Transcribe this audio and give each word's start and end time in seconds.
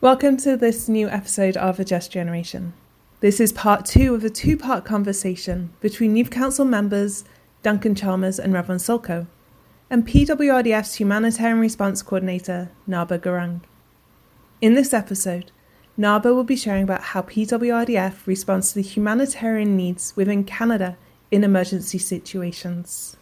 Welcome 0.00 0.36
to 0.38 0.56
this 0.56 0.88
new 0.88 1.08
episode 1.08 1.56
of 1.56 1.80
A 1.80 1.84
Just 1.84 2.12
Generation. 2.12 2.72
This 3.18 3.40
is 3.40 3.52
part 3.52 3.84
two 3.84 4.14
of 4.14 4.22
a 4.22 4.30
two 4.30 4.56
part 4.56 4.84
conversation 4.84 5.72
between 5.80 6.14
Youth 6.14 6.30
Council 6.30 6.64
members 6.64 7.24
Duncan 7.64 7.96
Chalmers 7.96 8.38
and 8.38 8.54
Robyn 8.54 8.76
Sulko, 8.76 9.26
and 9.90 10.06
PWRDF's 10.06 11.00
Humanitarian 11.00 11.58
Response 11.58 12.02
Coordinator 12.02 12.70
Naba 12.86 13.18
Gurung. 13.18 13.62
In 14.60 14.74
this 14.74 14.94
episode, 14.94 15.50
Naba 15.96 16.32
will 16.32 16.44
be 16.44 16.54
sharing 16.54 16.84
about 16.84 17.02
how 17.02 17.22
PWRDF 17.22 18.24
responds 18.24 18.68
to 18.68 18.74
the 18.76 18.82
humanitarian 18.82 19.76
needs 19.76 20.14
within 20.14 20.44
Canada 20.44 20.96
in 21.32 21.42
emergency 21.42 21.98
situations. 21.98 23.16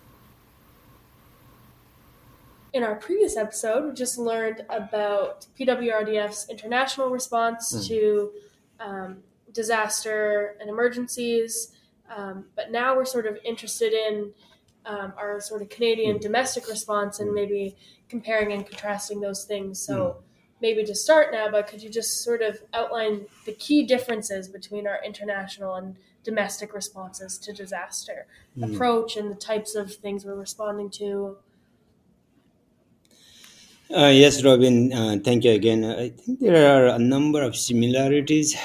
In 2.77 2.83
our 2.85 2.97
previous 2.97 3.39
episode, 3.39 3.87
we 3.89 3.95
just 3.95 4.19
learned 4.19 4.67
about 4.69 5.47
PWRDF's 5.59 6.51
international 6.51 7.09
response 7.09 7.73
Mm. 7.75 7.89
to 7.89 8.33
um, 8.81 9.23
disaster 9.51 10.59
and 10.61 10.69
emergencies. 10.69 11.73
Um, 12.15 12.45
but 12.55 12.71
now 12.71 12.95
we're 12.95 13.07
sort 13.07 13.25
of 13.25 13.39
interested 13.45 13.95
in 13.95 14.35
um, 14.85 15.15
our 15.17 15.41
sort 15.41 15.63
of 15.63 15.71
Canadian 15.71 16.19
Mm. 16.19 16.21
domestic 16.21 16.69
response 16.69 17.19
and 17.19 17.33
maybe 17.33 17.75
comparing 18.11 18.53
and 18.53 18.67
contrasting 18.67 19.21
those 19.23 19.45
things. 19.45 19.81
So 19.81 19.95
Mm. 19.97 20.17
maybe 20.61 20.85
to 20.85 20.95
start 20.95 21.33
now, 21.33 21.51
but 21.51 21.67
could 21.69 21.83
you 21.83 21.89
just 21.89 22.23
sort 22.23 22.43
of 22.43 22.63
outline 22.75 23.25
the 23.47 23.53
key 23.53 23.85
differences 23.87 24.49
between 24.49 24.87
our 24.87 25.03
international 25.03 25.77
and 25.77 25.97
domestic 26.25 26.75
responses 26.75 27.39
to 27.39 27.55
disaster 27.55 28.27
Mm. 28.59 28.75
approach 28.75 29.17
and 29.17 29.31
the 29.31 29.35
types 29.35 29.75
of 29.75 29.95
things 29.95 30.27
we're 30.27 30.35
responding 30.35 30.91
to? 30.91 31.39
Uh, 33.95 34.07
yes, 34.13 34.43
Robyn, 34.43 34.93
uh, 34.93 35.17
thank 35.23 35.45
you 35.45 35.53
again. 35.53 35.85
I 35.85 36.11
think 36.11 36.41
there 36.41 36.67
are 36.77 36.87
a 36.97 36.99
number 36.99 37.43
of 37.43 37.55
similarities, 37.57 38.57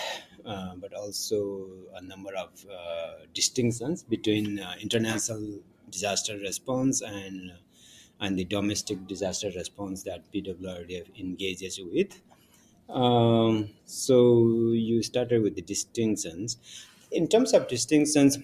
uh, 0.46 0.76
but 0.78 0.94
also 0.94 1.68
a 1.96 2.02
number 2.02 2.34
of 2.36 2.50
uh, 2.66 3.26
distinctions 3.34 4.02
between 4.04 4.60
uh, 4.60 4.74
international 4.82 5.60
disaster 5.92 6.38
response 6.38 7.02
and 7.02 7.52
and 8.20 8.38
the 8.38 8.46
domestic 8.46 9.08
disaster 9.08 9.50
response 9.56 10.04
that 10.04 10.32
PWRDF 10.32 11.08
engages 11.20 11.80
with. 11.92 12.22
Um, 12.90 13.70
so 13.86 14.18
you 14.74 15.02
started 15.04 15.42
with 15.42 15.56
the 15.56 15.64
distinctions. 15.64 16.58
In 17.12 17.28
terms 17.28 17.54
of 17.54 17.68
distinctions, 17.68 18.38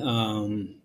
um, 0.00 0.79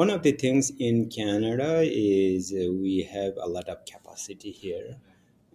one 0.00 0.08
of 0.08 0.22
the 0.22 0.32
things 0.32 0.72
in 0.78 1.10
Canada 1.10 1.82
is 1.84 2.54
uh, 2.54 2.72
we 2.84 3.02
have 3.02 3.34
a 3.36 3.48
lot 3.56 3.68
of 3.68 3.78
capacity 3.84 4.50
here 4.50 4.96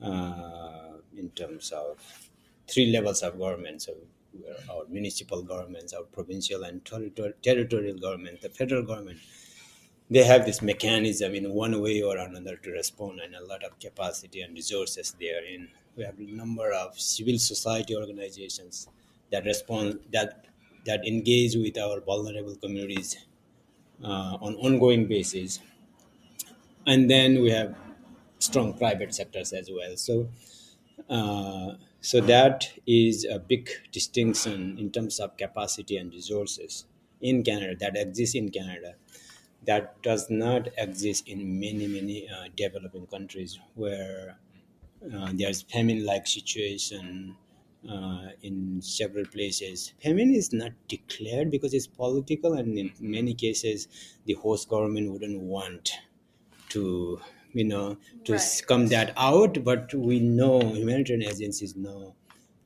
uh, 0.09 0.91
in 1.17 1.31
terms 1.31 1.71
of 1.71 1.97
three 2.67 2.91
levels 2.95 3.23
of 3.23 3.39
government. 3.39 3.81
So 3.81 3.93
our 4.71 4.83
municipal 4.88 5.41
governments, 5.41 5.93
our 5.93 6.03
provincial 6.17 6.61
and 6.63 6.83
territor- 6.83 7.33
territorial 7.41 7.97
government, 7.97 8.41
the 8.41 8.49
federal 8.49 8.83
government, 8.83 9.17
they 10.11 10.23
have 10.23 10.45
this 10.45 10.61
mechanism 10.61 11.33
in 11.33 11.51
one 11.51 11.81
way 11.81 12.03
or 12.03 12.17
another 12.17 12.55
to 12.57 12.69
respond 12.69 13.21
and 13.21 13.33
a 13.33 13.43
lot 13.51 13.63
of 13.63 13.79
capacity 13.79 14.41
and 14.41 14.53
resources 14.53 15.16
therein. 15.19 15.69
We 15.95 16.03
have 16.03 16.19
a 16.19 16.31
number 16.41 16.71
of 16.71 16.99
civil 16.99 17.39
society 17.39 17.95
organizations 17.95 18.88
that 19.31 19.45
respond 19.45 20.01
that 20.13 20.45
that 20.85 21.07
engage 21.07 21.55
with 21.55 21.79
our 21.79 21.99
vulnerable 21.99 22.57
communities 22.57 23.17
uh, 24.03 24.38
on 24.41 24.55
ongoing 24.55 25.07
basis. 25.07 25.59
And 26.85 27.09
then 27.09 27.41
we 27.41 27.51
have 27.51 27.75
strong 28.39 28.77
private 28.77 29.13
sectors 29.13 29.53
as 29.53 29.69
well. 29.71 29.97
So 29.97 30.29
uh, 31.09 31.75
so 32.01 32.21
that 32.21 32.73
is 32.88 33.25
a 33.25 33.39
big 33.39 33.69
distinction 33.91 34.77
in 34.79 34.91
terms 34.91 35.19
of 35.19 35.38
capacity 35.38 35.97
and 35.97 36.13
resources 36.13 36.85
in 37.22 37.44
canada 37.44 37.75
that 37.79 37.97
exists 37.97 38.35
in 38.35 38.51
canada 38.51 38.95
that 39.63 40.01
does 40.03 40.29
not 40.29 40.67
exist 40.77 41.27
in 41.27 41.59
many 41.59 41.88
many 41.88 42.29
uh, 42.29 42.45
developing 42.56 43.07
countries 43.07 43.59
where 43.75 44.39
uh, 45.13 45.31
there's 45.33 45.63
famine 45.63 46.06
like 46.06 46.27
situation 46.27 47.38
uh, 47.90 48.29
in 48.41 48.81
several 48.81 49.25
places. 49.25 49.94
Famine 50.01 50.34
is 50.34 50.51
not 50.53 50.72
declared 50.88 51.51
because 51.51 51.73
it's 51.73 51.88
political, 51.88 52.53
and 52.53 52.78
in 52.78 52.91
many 53.00 53.34
cases, 53.34 53.88
the 54.25 54.34
host 54.34 54.69
government 54.69 55.12
wouldn't 55.12 55.41
want 55.41 55.91
to, 56.69 57.22
you 57.53 57.63
know, 57.63 57.97
to 58.25 58.38
Right. 58.38 58.62
come 58.68 58.88
that 58.88 59.13
out. 59.18 59.63
But 59.63 59.94
we 59.94 60.19
know 60.19 60.59
humanitarian 60.74 61.24
agencies 61.24 61.75
know 61.75 62.16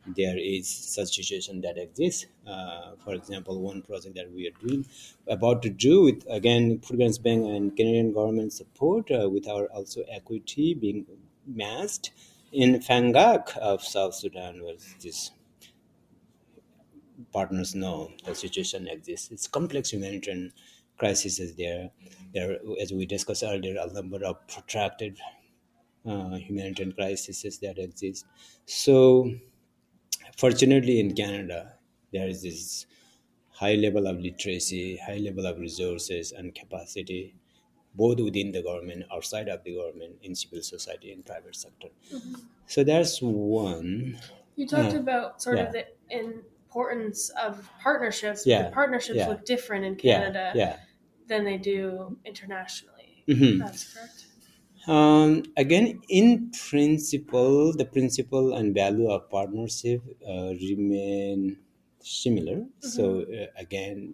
there 0.06 0.38
is 0.38 0.68
such 0.68 1.16
situation 1.16 1.62
that 1.62 1.78
exists. 1.78 2.26
Uh, 2.48 2.96
for 3.04 3.14
example, 3.14 3.62
one 3.62 3.82
project 3.82 4.16
that 4.16 4.32
we 4.32 4.48
are 4.48 4.52
doing, 4.68 4.86
about 5.28 5.62
to 5.64 5.70
do 5.70 6.02
with 6.02 6.26
again 6.30 6.80
Foodgrains 6.80 7.22
Bank 7.22 7.46
and 7.46 7.76
Canadian 7.76 8.14
government 8.14 8.54
support, 8.54 9.12
uh, 9.12 9.30
with 9.30 9.48
our 9.48 9.68
also 9.68 10.04
equity 10.10 10.74
being 10.74 11.06
massed 11.46 12.12
in 12.52 12.76
Fangak 12.80 13.58
of 13.58 13.84
South 13.84 14.16
Sudan, 14.16 14.64
where 14.64 14.76
these 15.02 15.32
partners 17.32 17.76
know 17.76 18.12
the 18.26 18.36
situation 18.36 18.88
exists. 18.88 19.32
It's 19.32 19.48
complex 19.48 19.92
humanitarian 19.92 20.54
crisis 20.98 21.40
is 21.40 21.56
there. 21.56 21.92
There, 22.34 22.60
as 22.82 22.92
we 22.94 23.06
discussed 23.06 23.44
earlier, 23.44 23.78
a 23.80 23.92
number 23.92 24.24
of 24.26 24.46
protracted 24.48 25.20
uh, 26.06 26.36
humanitarian 26.38 26.94
crises 26.94 27.60
that 27.60 27.78
exist. 27.80 28.26
So, 28.66 29.32
fortunately, 30.38 31.00
in 31.00 31.14
Canada, 31.16 31.78
there 32.12 32.28
is 32.28 32.42
this 32.42 32.86
high 33.50 33.76
level 33.76 34.08
of 34.08 34.20
literacy, 34.20 34.98
high 34.98 35.18
level 35.18 35.46
of 35.46 35.60
resources 35.60 36.32
and 36.32 36.56
capacity, 36.56 37.36
both 37.96 38.20
within 38.20 38.52
the 38.52 38.62
government, 38.64 39.04
outside 39.12 39.48
of 39.50 39.64
the 39.64 39.76
government, 39.76 40.18
in 40.24 40.36
civil 40.36 40.62
society, 40.62 41.12
and 41.12 41.26
private 41.26 41.56
sector. 41.56 41.90
So 42.68 42.84
that's 42.84 43.22
one. 43.22 44.18
You 44.56 44.68
talked 44.68 44.94
Yeah. 44.94 45.00
about 45.00 45.42
sort 45.42 45.58
Yeah. 45.58 45.68
of 45.68 45.74
the 45.74 45.86
importance 46.12 47.30
of 47.32 47.68
partnerships. 47.82 48.46
Yeah. 48.46 48.64
The 48.70 48.72
partnerships 48.72 49.18
Yeah. 49.18 49.28
look 49.30 49.46
different 49.46 49.86
in 49.86 49.96
Canada 49.96 50.52
yeah. 50.56 50.80
than 51.28 51.44
they 51.46 51.58
do 51.58 52.18
internationally. 52.26 53.24
Mhm. 53.28 53.60
That's 53.60 53.94
correct. 53.94 54.26
Um, 54.88 55.44
again, 55.58 56.02
in 56.10 56.52
principle, 56.52 57.74
the 57.74 57.86
principle 57.86 58.54
and 58.56 58.74
value 58.74 59.10
of 59.10 59.30
partnership 59.30 60.02
uh, 60.28 60.54
remain 60.56 61.58
similar. 62.00 62.66
So 62.80 63.22
uh, 63.22 63.48
again, 63.58 64.14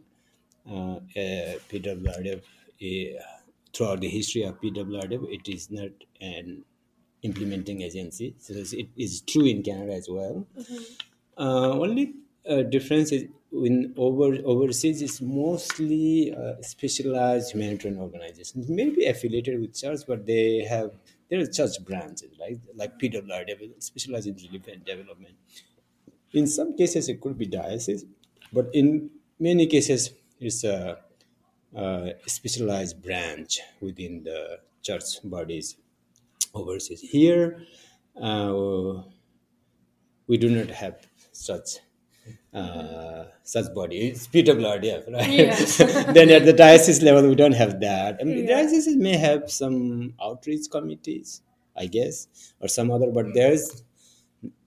uh, 0.70 0.98
uh, 1.16 1.54
PWRDF, 1.70 2.42
uh, 2.82 3.35
throughout 3.76 4.02
the 4.02 4.10
history 4.10 4.44
of 4.44 4.60
PWRDF, 4.62 5.28
it 5.34 5.50
is 5.50 5.70
not 5.70 5.92
an 6.22 6.64
implementing 7.22 7.82
agency. 7.82 8.36
So 8.40 8.54
it 8.54 8.90
is 8.96 9.22
true 9.22 9.46
in 9.46 9.64
Canada 9.64 9.94
as 9.94 10.08
well. 10.10 10.48
Uh, 11.38 11.72
only 11.72 12.14
uh, 12.50 12.64
difference 12.64 13.12
is 13.12 13.26
in 13.52 13.94
over 13.98 14.38
overseas 14.46 15.02
is 15.02 15.22
mostly 15.22 16.34
uh, 16.36 16.62
specialized 16.62 17.54
humanitarian 17.54 18.00
organizations, 18.00 18.70
maybe 18.70 19.06
affiliated 19.06 19.60
with 19.60 19.76
church, 19.76 20.02
but 20.08 20.26
they 20.26 20.64
have 20.64 20.92
there 21.30 21.40
are 21.40 21.46
church 21.48 21.84
branches, 21.84 22.32
right? 22.40 22.60
Like 22.76 23.00
PWR, 23.00 23.82
specialized 23.82 24.28
in 24.28 24.36
relief 24.36 24.68
and 24.68 24.84
development. 24.86 25.36
In 26.34 26.48
some 26.48 26.76
cases, 26.76 27.10
it 27.10 27.22
could 27.22 27.38
be 27.38 27.46
diocese, 27.48 28.06
but 28.52 28.70
in 28.74 29.10
many 29.40 29.68
cases, 29.68 30.12
it's 30.40 30.64
a, 30.64 31.00
a 31.76 32.14
specialized 32.28 33.02
branch 33.02 33.60
within 33.82 34.24
the 34.24 34.60
church 34.82 35.22
bodies 35.24 35.78
overseas. 36.54 37.02
Here, 37.02 37.62
uh, 38.22 39.02
we 40.28 40.38
do 40.38 40.50
not 40.50 40.70
have 40.70 41.08
such 41.32 41.78
uh, 42.54 43.26
such 43.44 43.74
body. 43.76 44.08
It's 44.08 44.28
PWRDF, 44.28 45.12
right? 45.14 45.30
Yes. 45.30 45.78
then 46.18 46.30
at 46.32 46.46
the 46.46 46.54
diocese 46.54 47.02
level, 47.04 47.28
we 47.30 47.36
don't 47.36 47.52
have 47.54 47.80
that. 47.82 48.18
I 48.20 48.24
mean, 48.24 48.40
Yeah. 48.48 48.56
dioceses 48.62 48.96
may 48.96 49.18
have 49.18 49.52
some 49.52 50.14
outreach 50.22 50.72
committees, 50.72 51.42
I 51.78 51.86
guess, 51.88 52.28
or 52.60 52.68
some 52.68 52.90
other, 52.92 53.12
but 53.12 53.28
there's 53.34 53.84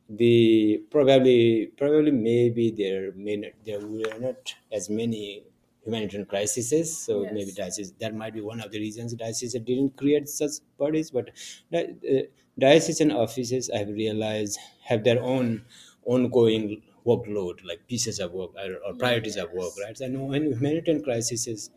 the 0.09 0.83
probably 0.91 1.67
probably 1.77 2.11
maybe 2.13 2.71
there 2.71 3.13
may 3.13 3.37
not, 3.37 3.53
there 3.65 3.81
were 3.81 4.19
not 4.21 4.55
as 4.73 4.89
many 4.89 5.43
humanitarian 5.89 6.27
crises 6.33 6.71
so 7.07 7.15
Yes. 7.23 7.33
maybe 7.37 7.53
diocese 7.53 7.93
that 8.05 8.15
might 8.15 8.35
be 8.35 8.41
one 8.41 8.61
of 8.61 8.71
the 8.73 8.79
reasons 8.87 9.15
dioceses 9.15 9.61
didn't 9.71 9.97
create 9.97 10.29
such 10.29 10.55
bodies 10.79 11.11
but 11.11 11.31
uh, 11.75 12.23
diocesan 12.59 13.11
offices 13.13 13.71
i've 13.71 13.89
realized 13.89 14.59
have 14.91 15.05
their 15.05 15.23
own 15.23 15.65
ongoing 16.05 16.83
workload 17.07 17.65
like 17.65 17.87
pieces 17.87 18.19
of 18.21 18.33
work 18.33 18.51
or, 18.57 18.77
or 18.87 18.95
priorities 18.95 19.37
of 19.37 19.51
work 19.53 19.73
right 19.85 20.01
and 20.01 20.29
when 20.29 20.45
humanitarian 20.53 21.03
crises 21.03 21.71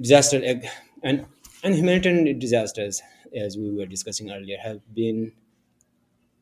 disaster 0.00 0.40
and 1.02 1.26
and 1.62 1.74
humanitarian 1.74 2.38
disasters 2.38 3.02
as 3.34 3.56
we 3.56 3.70
were 3.74 3.86
discussing 3.86 4.30
earlier 4.30 4.58
have 4.58 4.80
been 4.94 5.32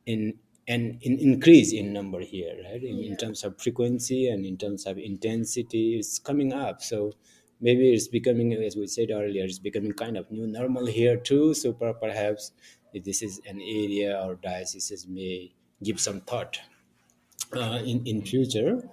in 0.07 0.39
an, 0.69 0.99
an 1.05 1.19
increase 1.19 1.73
in 1.73 1.93
number 1.93 2.21
here, 2.21 2.57
right? 2.65 2.83
In, 2.83 2.99
in 3.01 3.17
terms 3.17 3.45
of 3.45 3.61
frequency 3.61 4.29
and 4.29 4.47
in 4.47 4.57
terms 4.57 4.87
of 4.87 4.99
intensity, 4.99 5.99
it's 5.99 6.19
coming 6.19 6.53
up. 6.53 6.83
So 6.83 7.13
maybe 7.61 7.93
it's 7.93 8.09
becoming, 8.09 8.53
as 8.55 8.77
we 8.77 8.87
said 8.87 9.11
earlier, 9.11 9.45
it's 9.45 9.59
becoming 9.59 9.93
kind 9.93 10.17
of 10.17 10.31
new 10.31 10.47
normal 10.47 10.87
here 10.87 11.17
too. 11.17 11.55
So 11.55 11.73
per- 11.73 11.95
perhaps 11.95 12.53
this 12.95 13.23
is 13.23 13.41
an 13.47 13.61
area 13.61 14.17
our 14.19 14.37
dioceses 14.37 15.07
may 15.07 15.53
give 15.83 16.01
some 16.01 16.21
thought 16.21 16.59
uh, 17.55 17.81
in 17.85 18.07
in 18.07 18.25
future. 18.25 18.89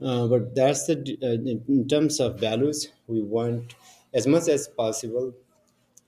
Uh, 0.00 0.26
but 0.26 0.54
that's 0.54 0.86
the 0.86 0.96
uh, 1.22 1.26
in 1.50 1.64
in 1.68 1.88
terms 1.88 2.20
of 2.20 2.38
values 2.38 2.88
we 3.06 3.22
want 3.22 3.74
as 4.12 4.26
much 4.26 4.48
as 4.48 4.68
possible 4.68 5.32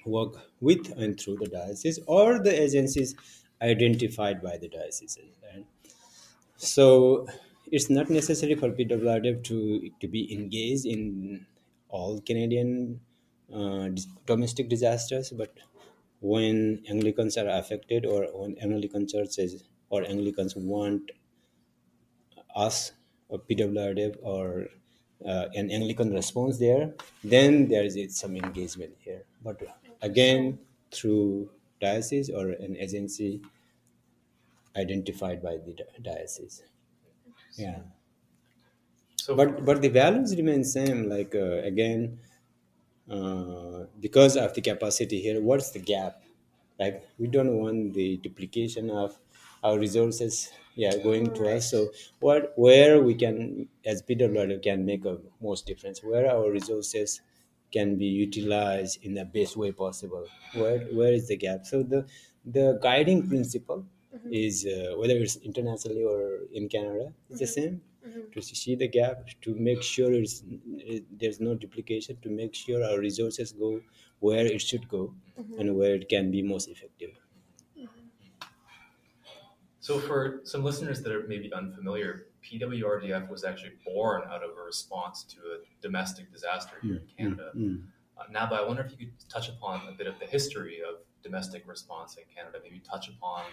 work 0.06 0.34
with 0.60 0.90
and 0.96 1.20
through 1.20 1.36
the 1.36 1.46
diocese 1.46 1.98
or 2.06 2.42
the 2.42 2.62
agencies 2.62 3.14
identified 3.62 4.42
by 4.42 4.56
the 4.56 4.68
diocese. 4.68 5.18
Right? 5.42 5.66
So 6.56 7.26
it's 7.70 7.90
not 7.90 8.10
necessary 8.10 8.54
for 8.54 8.70
PWRDF 8.70 9.44
to, 9.44 9.90
to 10.00 10.08
be 10.08 10.32
engaged 10.32 10.86
in 10.86 11.46
all 11.88 12.20
Canadian 12.20 13.00
uh, 13.54 13.90
domestic 14.26 14.68
disasters, 14.68 15.30
but 15.30 15.54
when 16.20 16.82
Anglicans 16.88 17.36
are 17.36 17.48
affected 17.48 18.04
or 18.04 18.26
when 18.32 18.56
Anglican 18.58 19.06
churches 19.06 19.64
or 19.90 20.02
Anglicans 20.02 20.56
want 20.56 21.10
us 22.56 22.92
or 23.28 23.38
PWRDF 23.38 24.16
or 24.22 24.66
uh, 25.24 25.46
an 25.54 25.70
Anglican 25.70 26.12
response 26.12 26.58
there, 26.58 26.94
then 27.22 27.68
there 27.68 27.84
is 27.84 27.96
some 28.16 28.36
engagement 28.36 28.94
here. 28.98 29.24
But 29.42 29.62
again, 30.02 30.58
through 30.92 31.50
diocese 31.80 32.30
or 32.30 32.50
an 32.50 32.76
agency 32.76 33.42
identified 34.76 35.42
by 35.42 35.58
the 35.58 35.74
diocese. 36.00 36.62
Yeah. 37.56 37.82
So 39.16 39.36
But 39.36 39.64
but 39.64 39.82
the 39.82 39.88
values 39.88 40.34
remain 40.36 40.64
same. 40.64 41.08
Like 41.08 41.34
uh, 41.34 41.58
again, 41.72 42.18
uh, 43.10 43.86
because 44.00 44.36
of 44.36 44.54
the 44.54 44.62
capacity 44.62 45.20
here, 45.20 45.42
what's 45.42 45.70
the 45.72 45.80
gap? 45.80 46.22
Like 46.78 47.08
we 47.18 47.28
don't 47.28 47.56
want 47.58 47.94
the 47.94 48.18
duplication 48.18 48.90
of 48.90 49.18
our 49.64 49.78
resources. 49.78 50.52
Yeah, 50.76 50.96
going 50.98 51.34
to 51.34 51.56
us. 51.56 51.70
So 51.70 51.90
what 52.20 52.54
where 52.56 53.02
we 53.02 53.14
can 53.16 53.68
as 53.84 54.02
PWR 54.02 54.58
can 54.60 54.84
make 54.86 55.04
a 55.06 55.20
most 55.40 55.66
difference. 55.66 56.02
Where 56.02 56.30
our 56.30 56.50
resources 56.52 57.20
can 57.72 57.96
be 57.96 58.06
utilized 58.06 59.04
in 59.04 59.14
the 59.14 59.24
best 59.24 59.56
way 59.56 59.72
possible. 59.72 60.24
Where 60.54 60.80
where 60.98 61.12
is 61.12 61.28
the 61.28 61.36
gap? 61.36 61.66
So 61.66 61.82
the 61.82 62.06
the 62.44 62.78
guiding 62.82 63.28
principle 63.28 63.86
mm-hmm. 64.14 64.32
is 64.32 64.66
uh, 64.66 64.96
whether 64.96 65.16
it's 65.16 65.36
internationally 65.36 66.04
or 66.04 66.40
in 66.52 66.68
Canada, 66.68 67.12
it's 67.30 67.40
the 67.40 67.46
mm-hmm. 67.46 67.60
same. 67.60 67.80
Mm-hmm. 68.06 68.30
To 68.30 68.40
see 68.42 68.74
the 68.74 68.88
gap, 68.88 69.26
to 69.42 69.54
make 69.54 69.82
sure 69.82 70.10
it's, 70.12 70.42
it, 70.78 71.04
there's 71.18 71.40
no 71.40 71.54
duplication, 71.54 72.16
to 72.22 72.30
make 72.30 72.54
sure 72.54 72.82
our 72.82 72.98
resources 72.98 73.52
go 73.52 73.82
where 74.20 74.46
it 74.46 74.62
should 74.62 74.88
go 74.88 75.14
and 75.58 75.76
where 75.76 75.96
it 75.96 76.08
can 76.08 76.30
be 76.30 76.40
most 76.40 76.68
effective. 76.68 77.10
So, 79.80 79.98
for 79.98 80.40
some 80.44 80.62
listeners 80.64 81.02
that 81.02 81.12
are 81.12 81.26
maybe 81.26 81.52
unfamiliar, 81.52 82.27
PWRDF 82.50 83.28
was 83.28 83.44
actually 83.44 83.72
born 83.84 84.22
out 84.30 84.42
of 84.42 84.50
a 84.56 84.62
response 84.62 85.24
to 85.24 85.38
a 85.38 85.82
domestic 85.82 86.32
disaster 86.32 86.76
here 86.82 87.02
in 87.02 87.06
Canada. 87.16 87.50
Mm. 87.56 87.82
Uh, 88.16 88.22
Naba, 88.30 88.56
I 88.56 88.66
wonder 88.66 88.82
if 88.82 88.90
you 88.92 88.98
could 88.98 89.12
touch 89.28 89.48
upon 89.48 89.86
a 89.88 89.92
bit 89.92 90.06
of 90.06 90.18
the 90.18 90.26
history 90.26 90.80
of 90.88 90.96
domestic 91.22 91.66
response 91.66 92.16
in 92.16 92.24
Canada. 92.34 92.58
Maybe 92.62 92.80
touch 92.80 93.08
upon, 93.08 93.44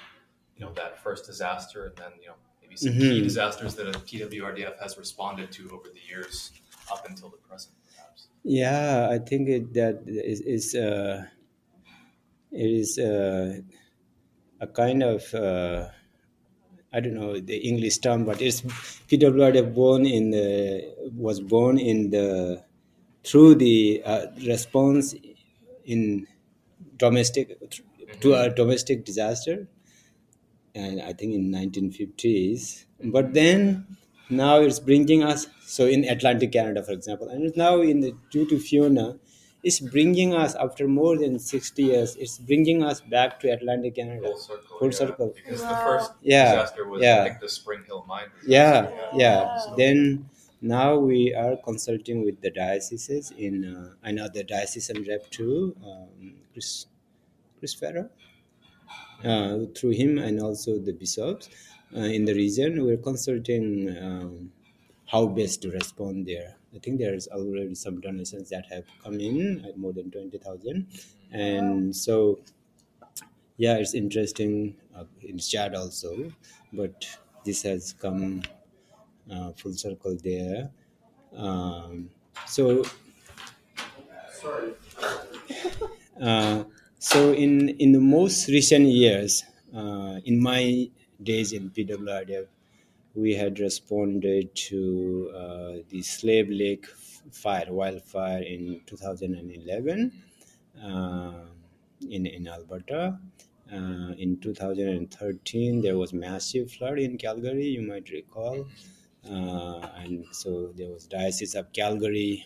you 0.55 0.65
know, 0.65 0.71
that 0.73 1.03
first 1.03 1.25
disaster, 1.25 1.85
and 1.87 1.95
then 1.97 2.11
you 2.21 2.27
know 2.27 2.35
maybe 2.61 2.75
some 2.75 2.93
key 2.93 3.19
Mhm. 3.19 3.23
disasters 3.23 3.75
that 3.75 3.87
a 3.87 3.99
PWRDF 3.99 4.79
has 4.79 4.97
responded 4.97 5.51
to 5.51 5.69
over 5.71 5.89
the 5.89 5.99
years 6.09 6.51
up 6.91 7.07
until 7.09 7.29
the 7.29 7.37
present, 7.37 7.75
perhaps. 7.93 8.27
Yeah, 8.43 9.07
I 9.11 9.19
think 9.19 9.49
it, 9.49 9.73
that 9.73 10.03
is, 10.07 10.41
is 10.41 10.75
uh, 10.75 11.25
it 12.51 12.71
is 12.81 12.97
uh, 12.97 13.59
a 14.61 14.67
kind 14.67 15.03
of 15.03 15.33
uh, 15.33 15.89
I 16.95 17.01
don't 17.01 17.15
know 17.15 17.39
the 17.39 17.57
English 17.57 17.97
term, 17.97 18.23
but 18.23 18.41
it's 18.41 18.61
PWRD 18.61 19.73
born 19.75 20.05
in 20.05 20.31
the 20.31 20.95
was 21.13 21.41
born 21.41 21.77
in 21.77 22.09
the 22.09 22.63
through 23.23 23.55
the 23.55 24.01
uh, 24.05 24.27
response 24.47 25.13
in 25.83 26.25
domestic 26.95 27.47
to 28.21 28.33
a 28.35 28.49
domestic 28.49 29.03
disaster, 29.03 29.67
and 30.73 31.01
I 31.01 31.11
think 31.11 31.33
in 31.33 31.51
1950s. 31.51 32.85
But 33.03 33.33
then 33.33 33.85
now 34.29 34.61
it's 34.61 34.79
bringing 34.79 35.21
us 35.21 35.47
so 35.65 35.85
in 35.87 36.05
Atlantic 36.05 36.53
Canada, 36.53 36.81
for 36.81 36.93
example, 36.93 37.27
and 37.27 37.43
it's 37.43 37.57
now 37.57 37.81
in 37.81 37.99
the 37.99 38.13
due 38.31 38.47
to 38.47 38.57
Fiona, 38.57 39.17
it's 39.67 39.79
bringing 39.79 40.33
us 40.35 40.55
after 40.55 40.87
more 40.87 41.17
than 41.17 41.39
60 41.39 41.83
years. 41.83 42.15
It's 42.17 42.37
bringing 42.37 42.83
us 42.83 43.01
back 43.01 43.39
to 43.41 43.49
Atlantic 43.51 43.95
Canada. 43.95 44.27
Full 44.29 44.37
circle. 44.37 44.77
Full 44.79 44.91
yeah, 44.91 44.97
circle. 45.03 45.33
Because 45.35 45.61
the 45.61 45.77
first 45.87 46.11
Yeah, 46.21 46.51
disaster 46.55 46.87
was, 46.87 47.01
yeah. 47.01 47.21
I 47.23 47.29
think, 47.29 47.39
the 47.41 47.49
Springhill 47.49 48.05
mine. 48.07 48.29
disaster. 48.41 48.93
Yeah, 48.93 49.17
yeah. 49.23 49.43
Wow. 49.43 49.75
Then 49.77 50.29
now 50.61 50.97
we 50.97 51.33
are 51.33 51.55
consulting 51.57 52.23
with 52.23 52.41
the 52.41 52.51
dioceses 52.51 53.31
in 53.31 53.65
uh, 53.75 53.93
I 54.03 54.11
know 54.11 54.27
the 54.29 54.43
diocesan 54.43 55.03
rep 55.09 55.29
too, 55.31 55.75
um, 55.83 56.35
Chris 56.53 56.85
Chris 57.59 57.73
Farrow. 57.73 58.09
Uh, 59.23 59.65
through 59.75 59.91
him 59.91 60.19
and 60.19 60.39
also 60.39 60.77
the 60.77 60.91
bishops 60.93 61.49
uh, 61.95 62.01
in 62.01 62.25
the 62.25 62.33
region, 62.33 62.83
we're 62.85 62.97
consulting 62.97 63.65
um, 63.97 64.51
how 65.07 65.25
best 65.25 65.61
to 65.63 65.71
respond 65.71 66.27
there. 66.27 66.55
I 66.75 66.79
think 66.79 66.99
there's 66.99 67.27
already 67.29 67.75
some 67.75 68.01
donations 68.01 68.49
that 68.49 68.65
have 68.71 68.85
come 69.03 69.19
in, 69.19 69.63
uh, 69.65 69.77
more 69.77 69.93
than 69.93 70.11
twenty 70.11 70.37
thousand, 70.37 70.87
and 71.31 71.95
so 71.95 72.39
yeah, 73.57 73.77
it's 73.77 73.93
interesting 73.93 74.75
uh, 74.95 75.05
in 75.21 75.37
chat 75.37 75.73
also, 75.75 76.31
but 76.73 77.05
this 77.45 77.63
has 77.63 77.93
come 77.93 78.41
uh, 79.31 79.51
full 79.53 79.73
circle 79.73 80.17
there. 80.23 80.71
Um, 81.33 82.11
so, 82.47 82.83
uh, 86.21 86.63
so 86.99 87.33
in 87.33 87.69
in 87.83 87.91
the 87.91 87.99
most 87.99 88.47
recent 88.47 88.87
years, 88.87 89.43
uh, 89.73 90.19
in 90.25 90.41
my 90.41 90.89
days 91.21 91.53
in 91.53 91.69
PWRDF, 91.71 92.47
we 93.15 93.33
had 93.33 93.59
responded 93.59 94.53
to 94.55 95.31
uh, 95.35 95.73
the 95.89 96.01
Slave 96.01 96.49
Lake 96.49 96.85
fire, 97.31 97.67
wildfire 97.69 98.43
in 98.43 98.81
2011 98.85 100.11
uh, 100.83 101.31
in, 102.09 102.25
in 102.25 102.47
Alberta. 102.47 103.17
Uh, 103.71 104.13
in 104.17 104.37
2013, 104.41 105.81
there 105.81 105.97
was 105.97 106.13
massive 106.13 106.71
flood 106.71 106.99
in 106.99 107.17
Calgary, 107.17 107.65
you 107.65 107.81
might 107.81 108.09
recall. 108.11 108.67
Uh, 109.27 109.87
and 109.97 110.25
so 110.31 110.71
there 110.75 110.89
was 110.89 111.07
Diocese 111.07 111.55
of 111.55 111.71
Calgary 111.73 112.45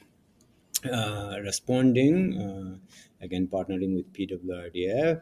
uh, 0.90 1.36
responding, 1.44 2.38
uh, 2.40 2.78
again 3.22 3.48
partnering 3.48 3.96
with 3.96 4.14
PWRDF. 4.14 5.22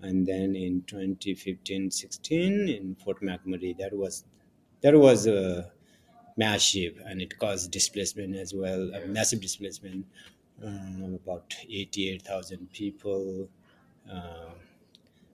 And 0.00 0.26
then 0.26 0.54
in 0.56 0.82
2015-16 0.82 2.78
in 2.78 2.94
Fort 2.94 3.20
McMurray, 3.20 3.76
that 3.78 3.92
was 3.92 4.24
that 4.84 4.96
was 4.98 5.26
a 5.26 5.70
massive 6.36 7.00
and 7.06 7.22
it 7.22 7.38
caused 7.38 7.70
displacement 7.70 8.36
as 8.36 8.52
well, 8.52 8.90
a 8.94 9.06
massive 9.06 9.40
displacement. 9.40 10.06
Um, 10.62 11.18
about 11.24 11.52
88,000 11.68 12.70
people. 12.72 13.48
Uh, 14.10 14.50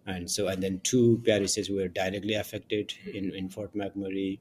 and 0.07 0.31
so, 0.31 0.49
and 0.49 0.63
then 0.63 0.81
two 0.83 1.21
parishes 1.27 1.69
were 1.69 1.89
directly 1.89 2.35
affected 2.35 2.95
in, 3.13 3.35
in 3.35 3.49
Fort 3.51 3.75
McMurray. 3.75 4.39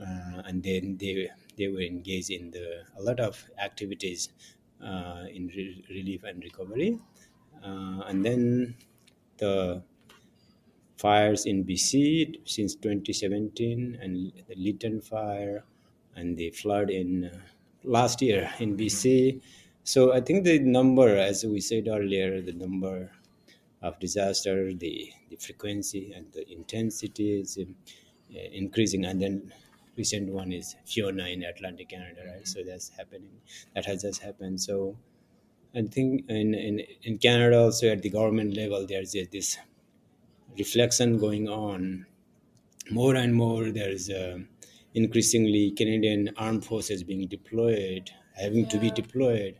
Uh, 0.00 0.42
and 0.46 0.62
then 0.62 0.96
they, 1.00 1.28
they 1.58 1.68
were 1.68 1.80
engaged 1.80 2.30
in 2.30 2.50
the, 2.52 2.82
a 2.96 3.02
lot 3.02 3.18
of 3.18 3.44
activities 3.58 4.28
uh, 4.84 5.24
in 5.32 5.48
re- 5.48 5.84
relief 5.88 6.22
and 6.22 6.44
recovery. 6.44 7.00
Uh, 7.64 8.02
and 8.06 8.24
then 8.24 8.76
the 9.38 9.82
fires 10.96 11.46
in 11.46 11.64
BC 11.64 12.40
since 12.44 12.74
2017 12.76 13.98
and 14.00 14.32
the 14.48 14.54
Lytton 14.56 15.00
fire 15.00 15.64
and 16.16 16.36
the 16.36 16.50
flood 16.50 16.90
in 16.90 17.26
uh, 17.26 17.38
last 17.82 18.22
year 18.22 18.50
in 18.58 18.76
BC. 18.76 19.40
So 19.82 20.12
I 20.12 20.20
think 20.20 20.44
the 20.44 20.58
number, 20.58 21.08
as 21.16 21.44
we 21.44 21.60
said 21.60 21.88
earlier, 21.88 22.40
the 22.40 22.52
number 22.52 23.10
of 23.82 23.98
disaster, 24.00 24.72
the, 24.72 25.12
the 25.28 25.36
frequency 25.36 26.12
and 26.14 26.26
the 26.32 26.50
intensity 26.50 27.40
is 27.40 27.58
um, 27.60 27.74
uh, 28.34 28.38
increasing. 28.52 29.04
And 29.04 29.20
then 29.20 29.52
recent 29.96 30.30
one 30.30 30.52
is 30.52 30.74
Fiona 30.86 31.26
in 31.26 31.42
Atlantic 31.42 31.90
Canada, 31.90 32.22
right? 32.32 32.46
So 32.46 32.62
that's 32.66 32.88
happening. 32.88 33.40
That 33.74 33.84
has 33.84 34.02
just 34.02 34.22
happened. 34.22 34.60
So 34.60 34.96
I 35.74 35.82
think 35.82 36.30
in, 36.30 36.54
in, 36.54 36.82
in 37.02 37.18
Canada 37.18 37.60
also 37.60 37.88
at 37.88 38.00
the 38.00 38.10
government 38.10 38.56
level, 38.56 38.86
there's 38.86 39.12
this 39.12 39.58
reflection 40.58 41.18
going 41.18 41.48
on 41.48 42.06
more 42.90 43.14
and 43.16 43.34
more 43.34 43.70
there's 43.70 44.10
uh, 44.10 44.38
increasingly 44.94 45.70
Canadian 45.72 46.30
armed 46.36 46.64
forces 46.64 47.02
being 47.04 47.26
deployed, 47.28 48.10
having 48.34 48.66
to 48.68 48.78
be 48.78 48.90
deployed. 48.90 49.58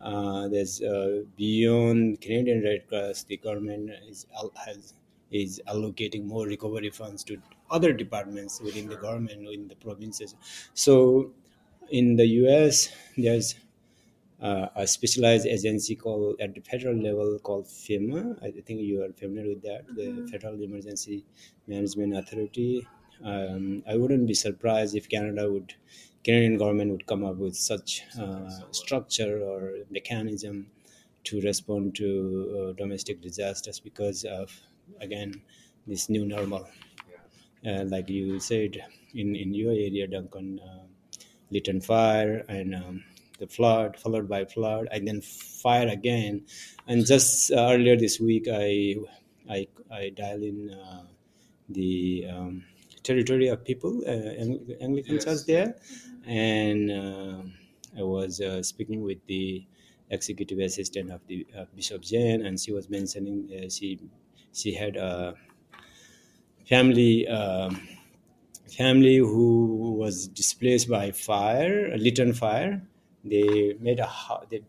Uh, 0.00 0.48
there's 0.48 0.82
uh, 0.82 1.22
beyond 1.36 2.20
Canadian 2.20 2.62
Red 2.62 2.86
Cross, 2.86 3.24
the 3.24 3.38
government 3.38 3.90
is 4.08 4.26
has 4.66 4.94
is 5.30 5.60
allocating 5.66 6.24
more 6.24 6.46
recovery 6.46 6.90
funds 6.90 7.24
to 7.24 7.42
other 7.70 7.92
departments 7.92 8.60
within 8.60 8.88
the 8.88 8.96
government, 8.96 9.42
within 9.44 9.66
the 9.68 9.74
provinces. 9.76 10.36
So, 10.74 11.34
in 11.90 12.16
the 12.16 12.26
U.S., 12.42 12.88
there's 13.16 13.54
uh, 14.40 14.68
a 14.76 14.86
specialized 14.86 15.46
agency 15.46 15.96
called 15.96 16.40
at 16.40 16.54
the 16.54 16.60
federal 16.60 16.96
level 16.96 17.38
called 17.38 17.66
FEMA. 17.66 18.36
I 18.42 18.50
think 18.50 18.80
you 18.80 19.02
are 19.02 19.12
familiar 19.12 19.48
with 19.50 19.62
that, 19.62 19.86
the 19.94 20.28
Federal 20.30 20.62
Emergency 20.62 21.24
Management 21.66 22.16
Authority. 22.16 22.86
Um, 23.24 23.82
I 23.88 23.96
wouldn't 23.96 24.26
be 24.26 24.34
surprised 24.34 24.94
if 24.94 25.08
Canada 25.08 25.50
would, 25.50 25.74
Canadian 26.22 26.58
government 26.58 26.90
would 26.92 27.06
come 27.06 27.24
up 27.24 27.36
with 27.36 27.56
such 27.56 28.02
uh, 28.20 28.50
structure 28.72 29.40
or 29.42 29.74
mechanism 29.90 30.70
to 31.24 31.40
respond 31.40 31.94
to 31.96 32.06
uh, 32.58 32.72
domestic 32.74 33.20
disasters 33.20 33.80
because 33.80 34.24
of 34.24 34.60
again 35.00 35.42
this 35.86 36.08
new 36.08 36.24
normal. 36.24 36.68
Uh, 37.66 37.84
like 37.86 38.08
you 38.08 38.38
said 38.38 38.84
in, 39.14 39.34
in 39.34 39.52
your 39.54 39.72
area, 39.72 40.06
Duncan, 40.06 40.60
uh, 40.60 40.84
Lytton 41.50 41.80
fire 41.80 42.44
and 42.48 42.74
um, 42.74 43.04
the 43.38 43.46
flood, 43.46 43.98
followed 43.98 44.28
by 44.28 44.44
flood, 44.44 44.88
and 44.90 45.06
then 45.08 45.20
fire 45.20 45.88
again. 45.88 46.46
And 46.86 47.06
just 47.06 47.52
uh, 47.52 47.70
earlier 47.72 47.96
this 47.96 48.20
week, 48.20 48.46
I 48.50 48.96
I, 49.48 49.68
I 49.90 50.10
dialed 50.10 50.42
in 50.42 50.70
uh, 50.70 51.06
the 51.68 52.26
um, 52.30 52.64
territory 53.02 53.48
of 53.48 53.64
people, 53.64 54.02
uh, 54.06 54.10
Ang- 54.10 54.76
Anglican 54.80 55.18
Yes. 55.18 55.24
church 55.24 55.46
there, 55.46 55.76
and 56.26 56.90
uh, 56.90 57.42
I 57.98 58.02
was 58.02 58.40
uh, 58.40 58.62
speaking 58.62 59.02
with 59.02 59.24
the 59.26 59.66
executive 60.10 60.58
assistant 60.58 61.10
of 61.10 61.26
the 61.26 61.46
uh, 61.56 61.64
Bishop 61.74 62.02
Jane, 62.02 62.44
and 62.44 62.60
she 62.60 62.72
was 62.72 62.88
mentioning 62.88 63.50
uh, 63.52 63.68
she 63.68 63.98
she 64.52 64.74
had 64.74 64.96
a 64.96 65.34
family. 66.68 67.26
Um, 67.28 67.88
family 68.70 69.16
who 69.18 69.94
was 69.98 70.28
displaced 70.28 70.88
by 70.90 71.10
fire, 71.12 71.92
a 71.92 71.98
Lytton 71.98 72.34
fire. 72.34 72.82
They 73.28 73.74
made 73.80 73.98
a 74.00 74.06
house. 74.06 74.46
They, 74.50 74.62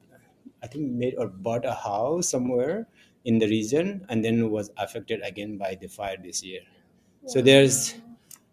I 0.61 0.67
think, 0.67 0.91
made 0.91 1.15
or 1.17 1.27
bought 1.27 1.65
a 1.65 1.73
house 1.73 2.29
somewhere 2.29 2.87
in 3.25 3.39
the 3.39 3.47
region, 3.47 4.05
and 4.09 4.23
then 4.23 4.49
was 4.49 4.71
affected 4.77 5.21
again 5.23 5.57
by 5.57 5.75
the 5.75 5.87
fire 5.87 6.17
this 6.17 6.43
year. 6.43 6.61
So 7.25 7.41
there's 7.41 7.95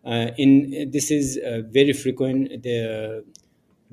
uh, 0.04 0.30
in 0.36 0.90
this 0.90 1.10
is 1.10 1.38
uh, 1.38 1.62
very 1.68 1.92
frequent. 1.92 2.62
The 2.62 3.24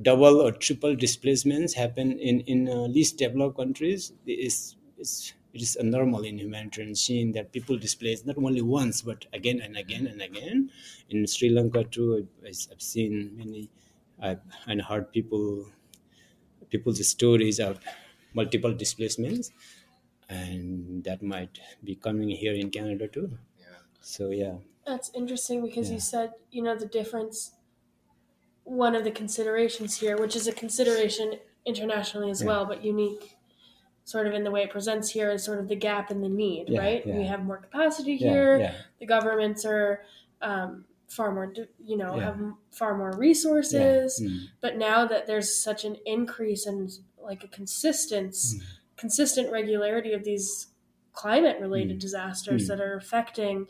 double 0.01 0.41
or 0.41 0.51
triple 0.51 0.95
displacements 0.95 1.73
happen 1.73 2.17
in 2.19 2.41
in 2.41 2.67
uh, 2.67 2.87
least 2.97 3.17
developed 3.17 3.57
countries. 3.57 4.13
It's, 4.25 4.75
it's 4.97 5.33
it 5.53 5.61
is 5.61 5.75
a 5.75 5.83
normal 5.83 6.23
in 6.23 6.37
humanitarian 6.39 6.95
scene 6.95 7.33
that 7.33 7.51
people 7.51 7.77
displace 7.77 8.25
not 8.25 8.37
only 8.37 8.61
once 8.61 9.01
but 9.01 9.25
again 9.33 9.59
and 9.61 9.77
again 9.77 10.07
and 10.07 10.21
again. 10.21 10.71
In 11.09 11.27
Sri 11.27 11.49
Lanka 11.49 11.83
too, 11.83 12.27
I've, 12.45 12.55
I've 12.71 12.81
seen 12.81 13.35
many 13.37 13.69
I've, 14.19 14.39
and 14.67 14.81
heard 14.81 15.11
people 15.11 15.65
people's 16.71 17.05
stories 17.07 17.59
of 17.59 17.79
multiple 18.33 18.73
displacements, 18.73 19.51
and 20.29 21.03
that 21.03 21.21
might 21.21 21.59
be 21.83 21.95
coming 21.95 22.29
here 22.29 22.53
in 22.53 22.69
Canada 22.71 23.07
too. 23.07 23.37
Yeah. 23.59 23.65
So 24.01 24.29
yeah, 24.31 24.57
That's 24.85 25.11
interesting 25.13 25.61
because 25.61 25.89
Yeah. 25.89 25.95
you 25.95 25.99
said, 26.01 26.33
you 26.51 26.61
know, 26.63 26.75
the 26.75 26.87
difference. 26.87 27.51
One 28.63 28.95
of 28.95 29.03
the 29.03 29.11
considerations 29.11 29.99
here, 29.99 30.17
which 30.17 30.35
is 30.35 30.47
a 30.47 30.51
consideration 30.53 31.39
internationally 31.65 32.29
as 32.31 32.41
Yeah. 32.41 32.47
well, 32.47 32.65
but 32.65 32.83
unique 32.83 33.37
sort 34.03 34.27
of 34.27 34.33
in 34.33 34.43
the 34.43 34.51
way 34.51 34.63
it 34.63 34.71
presents 34.71 35.11
here, 35.11 35.29
is 35.31 35.43
sort 35.43 35.59
of 35.59 35.67
the 35.67 35.75
gap 35.75 36.09
in 36.11 36.21
the 36.21 36.29
need, 36.29 36.69
Yeah, 36.69 36.79
right? 36.79 37.05
yeah. 37.05 37.17
We 37.17 37.25
have 37.25 37.43
more 37.43 37.57
capacity 37.59 38.13
yeah, 38.13 38.29
here. 38.29 38.57
yeah, 38.59 38.75
The 38.99 39.05
governments 39.05 39.65
are 39.65 40.03
um, 40.41 40.85
far 41.11 41.33
more, 41.33 41.53
you 41.83 41.97
know, 41.97 42.15
Yeah. 42.15 42.23
have 42.23 42.39
far 42.71 42.97
more 42.97 43.11
resources. 43.17 44.19
yeah. 44.21 44.29
Mm, 44.29 44.39
But 44.61 44.77
now 44.77 45.05
that 45.05 45.27
there's 45.27 45.53
such 45.53 45.83
an 45.83 45.97
increase 46.05 46.65
and 46.65 46.89
like 47.21 47.43
a 47.43 47.47
consistence, 47.49 48.55
Mm. 48.55 48.61
consistent 48.95 49.51
regularity 49.51 50.13
of 50.13 50.23
these 50.23 50.67
climate 51.13 51.59
related 51.59 51.97
Mm. 51.97 52.01
disasters 52.01 52.63
Mm. 52.63 52.67
that 52.69 52.79
are 52.81 52.95
affecting 52.95 53.67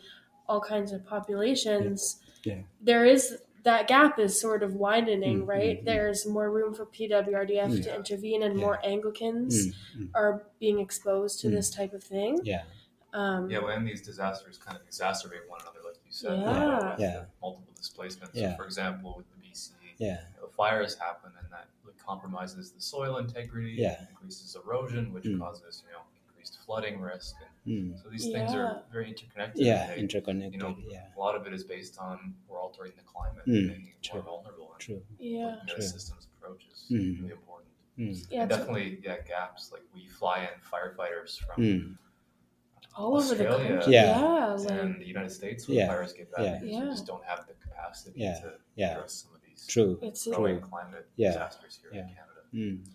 all 0.48 0.62
kinds 0.62 0.92
of 0.92 1.04
populations, 1.06 2.22
Yeah. 2.44 2.62
there 2.80 3.06
is 3.06 3.38
that 3.64 3.88
gap 3.88 4.18
is 4.18 4.40
sort 4.42 4.64
of 4.64 4.74
widening, 4.76 5.44
Mm, 5.44 5.48
right? 5.48 5.78
mm, 5.78 5.82
mm. 5.82 5.86
There's 5.86 6.26
more 6.26 6.50
room 6.50 6.74
for 6.74 6.86
PWRDF 6.88 7.84
to 7.84 7.96
intervene, 7.96 8.42
and 8.42 8.56
more 8.58 8.80
Anglicans 8.84 9.68
are 10.16 10.48
being 10.60 10.80
exposed 10.80 11.40
to 11.42 11.50
this 11.52 11.70
type 11.70 11.94
of 11.94 12.04
thing. 12.04 12.40
yeah, 12.44 12.64
Um, 13.14 13.50
Yeah, 13.50 13.60
when 13.60 13.84
these 13.84 14.02
disasters 14.02 14.58
kind 14.58 14.78
of 14.78 14.86
exacerbate 14.88 15.48
one 15.50 15.60
another, 15.62 15.80
like 15.86 15.98
you 16.06 16.12
said, 16.12 16.40
Yeah. 16.40 16.92
with 16.92 17.00
Yeah. 17.00 17.26
multiple 17.42 17.74
displacements. 17.76 18.36
Yeah. 18.36 18.52
So, 18.52 18.58
for 18.58 18.66
example, 18.66 19.16
with 19.18 19.30
the 19.32 19.38
BC, 19.42 19.74
yeah, 19.98 20.22
you 20.36 20.42
know, 20.42 20.48
fires 20.48 20.96
happen, 20.98 21.32
and 21.38 21.52
that 21.52 21.68
compromises 21.98 22.72
the 22.72 22.82
soil 22.82 23.18
integrity, 23.18 23.74
Yeah. 23.74 24.06
increases 24.10 24.56
erosion, 24.56 25.14
which 25.14 25.26
Mm. 25.26 25.40
causes 25.40 25.84
you 25.86 25.94
know 25.94 26.02
increased 26.26 26.58
flooding 26.66 27.00
risk. 27.00 27.36
And 27.66 27.94
mm. 27.94 28.02
so 28.04 28.10
these 28.10 28.26
things 28.32 28.54
are 28.56 28.84
very 28.92 29.08
interconnected. 29.10 29.64
yeah, 29.66 29.88
they- 29.88 29.98
interconnected. 30.00 30.54
you 30.54 30.60
know, 30.60 30.76
yeah, 30.88 31.14
a 31.16 31.20
lot 31.20 31.36
of 31.36 31.46
it 31.48 31.54
is 31.54 31.64
based 31.64 32.00
on 32.00 32.34
we're 32.48 32.60
altering 32.60 32.94
the 32.98 33.04
climate, 33.04 33.46
Mm, 33.46 33.58
and 33.60 33.68
making 33.68 33.88
it 33.90 34.02
true. 34.02 34.22
more 34.24 34.38
vulnerable. 34.42 34.72
And 34.72 34.80
true. 34.82 35.06
yeah, 35.20 35.46
looking 35.46 35.62
at 35.70 35.76
True. 35.76 35.82
systems 35.84 36.28
approach 36.38 36.66
is 36.72 36.88
Mm. 36.90 37.20
really 37.20 37.32
important. 37.34 37.70
Mm, 37.98 38.28
yeah, 38.32 38.46
definitely, 38.48 39.00
yeah, 39.04 39.22
gaps 39.22 39.72
like 39.72 39.84
we 39.94 40.08
fly 40.08 40.40
in 40.52 40.60
firefighters 40.62 41.38
from 41.40 41.98
mm. 42.94 43.00
all 43.00 43.18
over 43.18 43.36
the 43.36 43.48
Australia. 43.48 43.68
country. 43.78 43.94
Yeah. 43.94 44.20
Yeah, 44.20 44.54
like, 44.54 44.70
and 44.84 45.02
the 45.02 45.06
United 45.06 45.32
States 45.32 45.68
when 45.68 45.78
Yeah. 45.78 45.88
fires 45.88 46.14
get 46.14 46.32
bad 46.32 46.44
Yeah. 46.46 46.54
because 46.60 46.70
Yeah. 46.70 46.84
we 46.84 46.90
just 46.92 47.06
don't 47.08 47.24
have 47.26 47.48
the 47.48 47.54
capacity 47.54 48.20
Yeah. 48.20 48.40
to 48.42 48.54
Yeah. 48.76 48.92
address 48.96 49.14
some 49.14 49.34
of 49.36 49.42
these 49.42 49.66
True. 49.68 50.00
it's 50.02 50.26
growing 50.28 50.60
True. 50.60 50.68
climate 50.70 51.08
Yeah. 51.16 51.30
disasters 51.30 51.80
here 51.82 51.92
Yeah. 51.94 52.02
in 52.02 52.08
Canada. 52.08 52.42
Mm. 52.54 52.86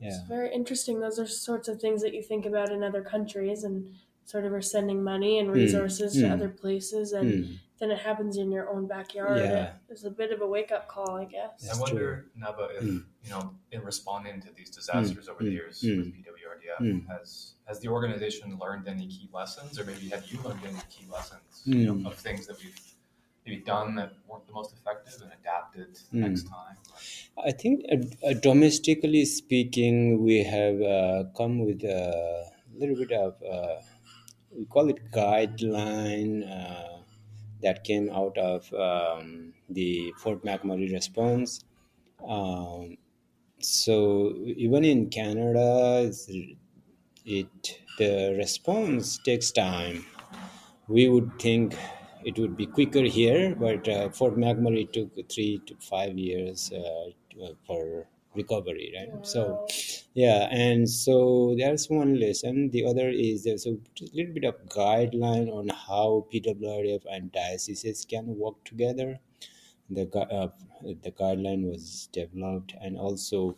It's 0.00 0.16
Yeah, 0.18 0.26
very 0.28 0.52
interesting. 0.52 1.00
Those 1.00 1.18
are 1.18 1.26
sorts 1.26 1.68
of 1.68 1.80
things 1.80 2.02
that 2.02 2.12
you 2.14 2.22
think 2.22 2.44
about 2.46 2.70
in 2.70 2.82
other 2.82 3.02
countries 3.02 3.64
and 3.64 3.94
sort 4.24 4.44
of 4.44 4.52
are 4.52 4.60
sending 4.62 5.02
money 5.02 5.38
and 5.38 5.48
Mm, 5.48 5.54
resources 5.54 6.12
to 6.14 6.22
mm. 6.22 6.32
other 6.32 6.48
places 6.48 7.12
and 7.12 7.32
mm. 7.44 7.58
Then 7.78 7.90
it 7.90 7.98
happens 7.98 8.36
in 8.38 8.50
your 8.50 8.70
own 8.70 8.86
backyard. 8.86 9.38
Yeah. 9.38 9.72
It's 9.88 10.04
a 10.04 10.10
bit 10.10 10.32
of 10.32 10.40
a 10.40 10.46
wake 10.46 10.72
up 10.72 10.88
call, 10.88 11.16
I 11.16 11.24
guess. 11.24 11.60
That's 11.62 11.78
I 11.78 11.80
wonder, 11.82 12.26
Naba, 12.36 12.68
if 12.78 12.84
Mm. 12.84 13.04
you 13.22 13.30
know, 13.30 13.54
in 13.72 13.82
responding 13.82 14.40
to 14.42 14.50
these 14.52 14.70
disasters 14.70 15.28
over 15.28 15.42
the 15.44 15.50
Mm. 15.50 15.52
years 15.52 15.82
Mm. 15.82 15.96
with 15.98 16.12
PWRDF, 16.14 16.80
Mm. 16.80 17.06
has 17.08 17.52
has 17.66 17.80
the 17.80 17.88
organization 17.88 18.56
learned 18.62 18.86
any 18.86 19.06
key 19.08 19.28
lessons, 19.32 19.78
or 19.78 19.84
maybe 19.84 20.08
have 20.08 20.24
you 20.30 20.40
learned 20.42 20.64
any 20.64 20.80
key 20.88 21.04
lessons 21.10 21.62
you 21.66 21.74
Mm. 21.74 22.02
know, 22.02 22.08
of 22.10 22.14
things 22.16 22.46
that 22.46 22.56
we've 22.62 22.80
maybe 23.44 23.60
done 23.62 23.94
that 23.96 24.12
weren't 24.28 24.46
the 24.46 24.52
most 24.52 24.72
effective 24.78 25.20
and 25.22 25.32
adapted 25.40 25.90
Mm. 26.12 26.20
next 26.26 26.44
time? 26.44 26.76
I 27.36 27.52
think 27.52 27.84
uh, 27.92 27.96
uh, 28.28 28.32
domestically 28.34 29.24
speaking, 29.24 30.22
we 30.22 30.36
have 30.44 30.80
uh, 30.80 31.24
come 31.36 31.58
with 31.66 31.82
a 31.84 32.46
little 32.80 32.96
bit 32.96 33.12
of 33.12 33.34
uh, 33.42 33.80
we 34.56 34.64
call 34.64 34.88
it 34.88 35.10
guideline 35.10 36.32
uh, 36.48 36.95
that 37.66 37.82
came 37.84 38.08
out 38.10 38.36
of 38.38 38.72
um, 38.74 39.52
the 39.68 40.12
Fort 40.18 40.44
McMurray 40.44 40.92
response. 40.92 41.64
Um, 42.26 42.96
so 43.60 44.34
even 44.66 44.84
in 44.84 45.08
Canada, 45.10 46.12
it 47.24 47.80
the 47.98 48.34
response 48.38 49.18
takes 49.18 49.50
time. 49.50 50.04
We 50.86 51.08
would 51.08 51.30
think 51.40 51.76
it 52.24 52.38
would 52.38 52.56
be 52.56 52.66
quicker 52.66 53.04
here, 53.18 53.54
but 53.56 53.88
uh, 53.88 54.10
Fort 54.10 54.36
McMurray 54.36 54.86
took 54.92 55.10
three 55.28 55.60
to 55.66 55.74
five 55.80 56.16
years 56.16 56.72
uh, 56.72 57.50
for 57.66 58.06
recovery, 58.36 58.92
right? 58.96 59.26
So, 59.26 59.66
yeah, 60.14 60.48
and 60.50 60.88
so 60.88 61.56
that's 61.58 61.88
one 61.88 62.18
lesson. 62.20 62.70
The 62.70 62.86
other 62.86 63.08
is 63.08 63.44
there's 63.44 63.66
a 63.66 63.76
little 64.12 64.34
bit 64.34 64.44
of 64.44 64.56
guideline 64.68 65.50
on 65.52 65.68
how 65.68 66.26
PWRF 66.32 67.02
and 67.10 67.32
dioceses 67.32 68.04
can 68.04 68.36
work 68.38 68.62
together. 68.64 69.18
The 69.90 70.08
uh, 70.18 70.48
the 70.82 71.12
guideline 71.12 71.70
was 71.70 72.08
developed, 72.12 72.74
and 72.80 72.98
also 72.98 73.56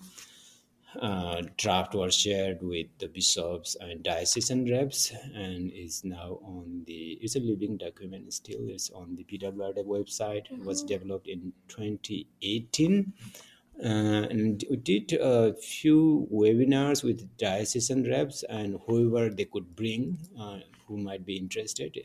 uh, 1.01 1.43
draft 1.57 1.95
was 1.95 2.15
shared 2.15 2.63
with 2.63 2.87
the 2.99 3.09
bishops 3.09 3.77
and 3.81 4.03
diocesan 4.03 4.71
reps 4.71 5.13
and 5.35 5.71
is 5.73 6.03
now 6.05 6.39
on 6.43 6.83
the 6.87 7.19
it's 7.21 7.37
a 7.37 7.41
living 7.41 7.77
document 7.77 8.33
still 8.33 8.69
it's 8.69 8.91
on 8.91 9.15
the 9.17 9.25
pwrf 9.25 9.85
website 9.85 10.51
it 10.51 10.65
was 10.65 10.83
developed 10.83 11.29
in 11.29 11.53
2018 11.69 13.13
uh, 13.83 14.27
and 14.31 14.65
we 14.69 14.77
did 14.77 15.13
a 15.13 15.55
few 15.55 16.27
webinars 16.33 17.05
with 17.05 17.37
diocesan 17.37 18.09
reps 18.11 18.43
and 18.49 18.81
whoever 18.87 19.31
they 19.31 19.45
could 19.45 19.77
bring 19.77 20.19
uh, 20.39 20.59
who 20.87 20.97
might 20.97 21.25
be 21.25 21.37
interested 21.37 21.97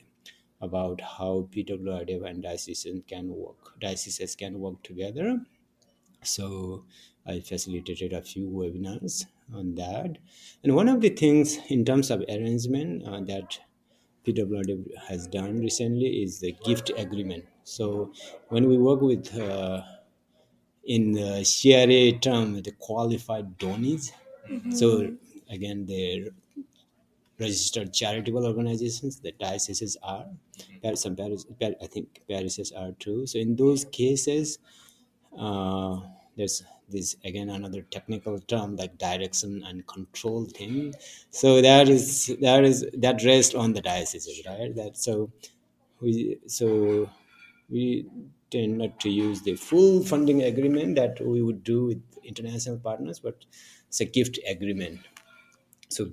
about 0.61 1.01
how 1.01 1.47
PWRDF 1.51 2.25
and 2.29 2.43
dioceses 2.43 3.01
can 3.07 3.29
work, 3.29 3.79
dioceses 3.79 4.35
can 4.35 4.59
work 4.59 4.81
together. 4.83 5.41
So 6.23 6.85
I 7.25 7.39
facilitated 7.39 8.13
a 8.13 8.21
few 8.21 8.49
webinars 8.49 9.25
on 9.53 9.75
that. 9.75 10.17
And 10.63 10.75
one 10.75 10.87
of 10.87 11.01
the 11.01 11.09
things 11.09 11.57
in 11.69 11.85
terms 11.85 12.11
of 12.11 12.21
arrangement 12.29 13.03
uh, 13.07 13.21
that 13.21 13.59
PWRDF 14.25 14.85
has 15.07 15.27
done 15.27 15.59
recently 15.59 16.23
is 16.23 16.39
the 16.39 16.55
gift 16.65 16.91
agreement. 16.97 17.45
So 17.63 18.13
when 18.49 18.67
we 18.67 18.77
work 18.77 19.01
with 19.01 19.37
uh, 19.37 19.81
in 20.85 21.13
the 21.13 21.43
CRA 21.43 22.19
term, 22.19 22.61
the 22.61 22.71
qualified 22.73 23.57
donees. 23.57 24.11
So 24.71 25.11
again, 25.49 25.85
the 25.85 26.31
registered 27.39 27.93
charitable 27.93 28.45
organizations, 28.45 29.19
the 29.19 29.31
dioceses 29.33 29.97
are, 30.03 30.25
Par- 30.81 30.95
some 30.95 31.15
paris, 31.15 31.45
I 31.61 31.87
think 31.87 32.21
parishes 32.29 32.71
are 32.71 32.91
too. 32.99 33.25
So 33.25 33.39
in 33.39 33.55
those 33.55 33.85
cases, 33.85 34.59
uh, 35.37 35.99
there's 36.37 36.63
this 36.89 37.15
again 37.25 37.49
another 37.49 37.81
technical 37.83 38.39
term 38.39 38.75
like 38.75 38.97
direction 38.97 39.63
and 39.65 39.85
control 39.87 40.45
thing. 40.45 40.93
So 41.31 41.61
that 41.61 41.89
is 41.89 42.35
that 42.41 42.63
is 42.63 42.85
that 42.93 43.23
rests 43.23 43.55
on 43.55 43.73
the 43.73 43.81
dioceses, 43.81 44.41
right? 44.45 44.75
That 44.75 44.97
so 44.97 45.31
we 46.01 46.39
so 46.47 47.09
we 47.69 48.05
not 48.55 48.99
to 49.01 49.09
use 49.09 49.41
the 49.41 49.55
full 49.55 50.03
funding 50.03 50.41
agreement 50.43 50.95
that 50.95 51.19
we 51.25 51.41
would 51.41 51.63
do 51.63 51.85
with 51.85 52.03
international 52.23 52.79
partners, 52.79 53.19
but 53.19 53.45
it's 53.87 54.01
a 54.01 54.05
gift 54.05 54.39
agreement. 54.47 55.01
So 55.89 56.11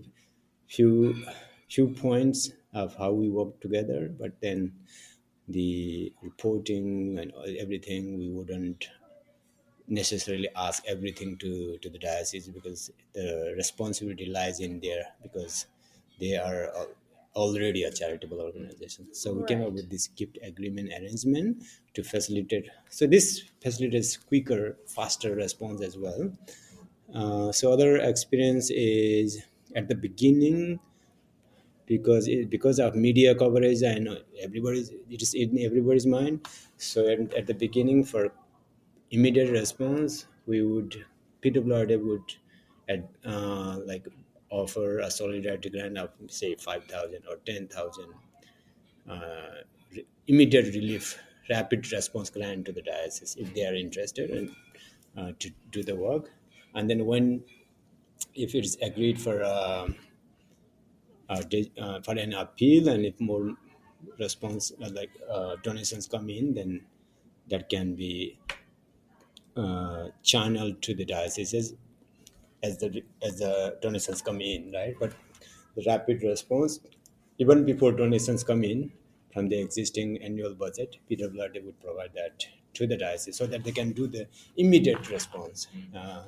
few 0.68 1.26
few 1.68 1.90
points 1.94 2.52
of 2.74 2.96
how 2.96 3.12
we 3.12 3.30
work 3.30 3.60
together, 3.60 4.08
but 4.08 4.40
then 4.40 4.86
the 5.48 6.14
reporting 6.22 7.18
and 7.18 7.32
everything 7.58 8.18
we 8.18 8.30
wouldn't 8.30 8.88
necessarily 9.88 10.48
ask 10.54 10.84
everything 10.86 11.36
to 11.38 11.78
to 11.78 11.90
the 11.90 11.98
diocese 11.98 12.48
because 12.48 12.90
the 13.12 13.52
responsibility 13.56 14.26
lies 14.26 14.60
in 14.60 14.80
there 14.80 15.06
because 15.22 15.66
they 16.20 16.36
are 16.36 16.62
already 17.34 17.84
a 17.84 17.92
charitable 17.92 18.40
organization. 18.40 19.14
So 19.14 19.32
we 19.34 19.44
came 19.44 19.62
up 19.62 19.72
with 19.72 19.90
this 19.90 20.08
gift 20.08 20.38
agreement 20.42 20.90
arrangement 20.90 21.62
to 21.94 22.02
facilitate 22.02 22.68
so 22.88 23.06
this 23.06 23.42
facilitates 23.62 24.16
quicker 24.16 24.76
faster 24.86 25.34
response 25.34 25.82
as 25.82 25.96
well. 25.98 26.32
Uh, 27.14 27.52
so 27.52 27.72
other 27.72 27.96
experience 27.98 28.70
is 28.70 29.42
at 29.74 29.88
the 29.88 29.94
beginning 29.94 30.80
because 31.86 32.28
it, 32.28 32.50
because 32.50 32.78
of 32.78 32.94
media 32.94 33.34
coverage 33.34 33.82
I 33.82 33.98
know 33.98 34.18
everybody's 34.40 34.90
it 34.90 35.22
is 35.22 35.34
in 35.34 35.58
everybody's 35.58 36.06
mind. 36.06 36.46
So 36.76 37.08
at, 37.08 37.34
at 37.34 37.46
the 37.46 37.54
beginning 37.54 38.04
for 38.04 38.32
immediate 39.10 39.50
response 39.50 40.26
we 40.46 40.62
would 40.62 41.04
PWRD 41.42 42.02
would 42.04 42.34
at, 42.88 43.08
uh, 43.24 43.78
like 43.84 44.06
offer 44.50 44.98
a 45.00 45.10
solidarity 45.10 45.70
grant 45.70 45.98
of 45.98 46.10
say 46.28 46.54
5000 46.54 47.24
or 47.28 47.36
10000 47.38 48.14
uh, 49.08 49.50
immediate 50.26 50.74
relief 50.74 51.18
rapid 51.48 51.90
response 51.92 52.30
grant 52.30 52.64
to 52.66 52.72
the 52.72 52.82
diocese 52.82 53.36
if 53.36 53.52
they 53.54 53.66
are 53.66 53.74
interested 53.74 54.30
and 54.30 54.56
uh, 55.16 55.32
to 55.38 55.50
do 55.70 55.82
the 55.82 55.96
work. 55.96 56.32
And 56.74 56.88
then 56.88 57.06
when 57.06 57.44
if 58.34 58.54
it's 58.54 58.76
agreed 58.76 59.20
for 59.20 59.42
uh, 59.42 59.88
uh, 61.28 62.00
for 62.02 62.16
an 62.18 62.32
appeal 62.34 62.88
and 62.88 63.04
if 63.04 63.20
more 63.20 63.54
response 64.18 64.72
uh, 64.82 64.90
like 64.92 65.10
uh, 65.30 65.56
donations 65.62 66.06
come 66.08 66.28
in 66.30 66.54
then 66.54 66.84
that 67.48 67.68
can 67.68 67.94
be 67.94 68.38
uh, 69.56 70.08
channeled 70.22 70.80
to 70.82 70.94
the 70.94 71.04
dioceses 71.04 71.74
as 72.62 72.78
the 72.78 73.02
as 73.22 73.38
the 73.38 73.78
donations 73.82 74.22
come 74.22 74.40
in 74.40 74.72
right? 74.72 74.94
But 74.98 75.14
the 75.74 75.84
rapid 75.86 76.22
response 76.22 76.80
even 77.38 77.64
before 77.64 77.92
donations 77.92 78.44
come 78.44 78.64
in 78.64 78.92
from 79.32 79.48
the 79.48 79.58
existing 79.60 80.22
annual 80.22 80.54
budget 80.54 80.98
pwrd 81.10 81.64
would 81.64 81.80
provide 81.80 82.12
that 82.14 82.46
to 82.74 82.86
the 82.86 82.96
diocese 82.96 83.36
so 83.36 83.46
that 83.46 83.64
they 83.64 83.72
can 83.72 83.92
do 83.92 84.06
the 84.06 84.28
immediate 84.56 85.08
response 85.10 85.66
uh, 85.94 86.24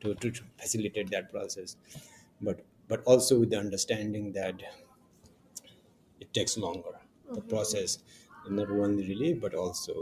to, 0.00 0.14
to, 0.14 0.30
to 0.30 0.42
facilitate 0.58 1.10
that 1.10 1.30
process. 1.30 1.76
But 2.40 2.64
but 2.88 3.02
also 3.04 3.40
with 3.40 3.50
the 3.50 3.58
understanding 3.58 4.32
that 4.32 4.62
it 6.20 6.32
takes 6.34 6.56
longer 6.64 6.94
the 7.36 7.40
process 7.52 7.98
not 8.58 8.70
only 8.70 9.06
relief 9.12 9.40
but 9.40 9.54
also 9.54 9.94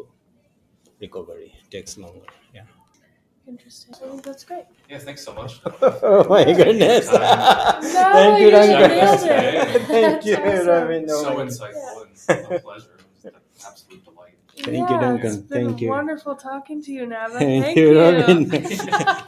recovery 1.01 1.51
takes 1.71 1.97
longer 1.99 2.27
yeah 2.55 2.67
Interesting. 3.47 3.95
I 3.95 3.99
think 4.09 4.23
that's 4.23 4.45
great. 4.45 4.65
Yeah, 4.89 4.99
thanks 4.99 5.23
so 5.25 5.35
much. 5.35 5.61
oh 5.83 6.27
my 6.29 6.45
goodness 6.45 7.13
No, 7.13 7.19
Thank 7.83 8.41
you, 8.41 8.47
you 8.47 8.51
Duncan. 8.51 9.81
Thank 9.87 10.25
you, 10.25 10.37
awesome. 10.37 10.67
Robyn. 10.67 11.09
so 11.09 11.29
Oh 11.29 11.35
my- 11.37 11.45
insightful 11.45 12.07
and 12.29 12.53
a 12.57 12.61
pleasure. 12.61 12.97
It 12.99 13.05
was 13.15 13.25
an 13.27 13.33
absolute 13.67 14.05
delight. 14.05 14.35
Thank 14.57 14.89
you, 14.91 14.99
Duncan. 15.01 15.27
It's 15.27 15.37
been 15.37 15.67
Thank 15.67 15.81
you. 15.83 15.89
wonderful 15.91 16.37
talking 16.37 16.83
to 16.85 16.93
you, 16.93 17.07
Naba. 17.07 17.39
Thank, 17.39 17.65
Thank, 17.65 17.77
you, 17.77 17.99
Robyn. 17.99 18.41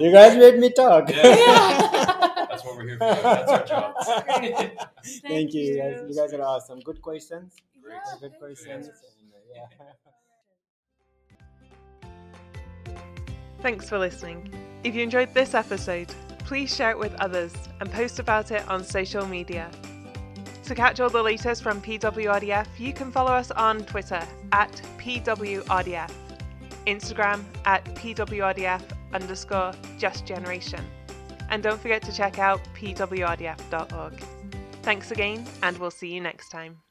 you 0.01 0.13
guys 0.13 0.37
made 0.39 0.59
me 0.61 0.71
talk. 0.73 1.11
Yeah. 1.11 1.17
Yeah. 1.37 2.47
That's 2.49 2.65
what 2.65 2.77
we're 2.77 2.87
here 2.89 2.97
for. 2.99 3.05
That's 3.05 3.53
our 3.53 3.65
job. 3.67 3.95
That's 4.07 4.39
great. 4.39 4.79
Thank 5.23 5.53
you. 5.53 5.63
You 5.63 5.77
guys, 5.79 6.01
you 6.09 6.15
guys 6.17 6.33
are 6.33 6.43
awesome. 6.43 6.81
Good 6.81 7.03
questions. 7.03 7.55
Yeah, 7.87 7.99
Good 8.21 8.39
questions. 8.39 8.87
you. 8.87 8.93
And, 9.35 9.45
yeah. 9.55 9.93
Thanks 13.67 13.89
for 13.89 13.99
listening. 13.99 14.49
If 14.85 14.95
you 14.95 15.03
enjoyed 15.03 15.35
this 15.35 15.53
episode, 15.53 16.07
please 16.39 16.73
share 16.73 16.93
it 16.93 16.99
with 17.01 17.13
others 17.17 17.53
and 17.81 17.91
post 17.91 18.21
about 18.21 18.53
it 18.53 18.65
on 18.69 18.85
social 18.85 19.27
media. 19.27 19.69
To 20.67 20.75
catch 20.77 21.01
all 21.01 21.11
the 21.11 21.21
latest 21.21 21.65
from 21.65 21.83
PWRDF, 21.83 22.69
you 22.79 22.93
can 22.93 23.11
follow 23.11 23.33
us 23.33 23.51
on 23.51 23.81
Twitter 23.81 24.23
at 24.53 24.71
PWRDF, 24.99 26.13
Instagram 26.87 27.43
at 27.65 27.85
PWRDF 27.97 28.83
underscore 29.13 29.73
Just 29.99 30.25
Generation, 30.25 30.85
and 31.51 31.61
don't 31.61 31.81
forget 31.81 32.03
to 32.03 32.13
check 32.13 32.39
out 32.39 32.61
pwrdf.org. 32.73 34.23
Thanks 34.83 35.11
again, 35.11 35.45
and 35.65 35.77
we'll 35.79 35.91
see 35.91 36.15
you 36.15 36.21
next 36.21 36.51
time. 36.51 36.86